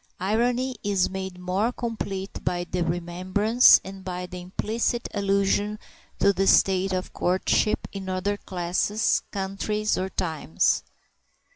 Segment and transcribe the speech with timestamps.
[0.19, 5.77] Irony is made more complete by the remembrance, and by an implicit allusion
[6.17, 10.81] to the state of courtship in other classes, countries, or times.